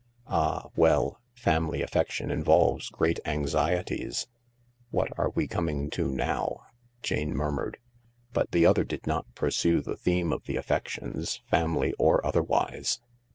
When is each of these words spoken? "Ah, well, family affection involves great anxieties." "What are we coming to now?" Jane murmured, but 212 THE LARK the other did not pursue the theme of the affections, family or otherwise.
"Ah, 0.25 0.69
well, 0.75 1.21
family 1.35 1.83
affection 1.83 2.31
involves 2.31 2.89
great 2.89 3.19
anxieties." 3.23 4.25
"What 4.89 5.11
are 5.15 5.29
we 5.29 5.47
coming 5.47 5.91
to 5.91 6.09
now?" 6.11 6.61
Jane 7.03 7.35
murmured, 7.37 7.77
but 8.33 8.51
212 8.51 8.51
THE 8.51 8.57
LARK 8.57 8.63
the 8.63 8.65
other 8.65 8.83
did 8.83 9.05
not 9.07 9.35
pursue 9.35 9.79
the 9.79 9.95
theme 9.95 10.33
of 10.33 10.45
the 10.45 10.55
affections, 10.55 11.43
family 11.51 11.93
or 11.99 12.25
otherwise. 12.25 12.99